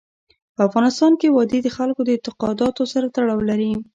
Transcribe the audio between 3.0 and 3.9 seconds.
تړاو لري.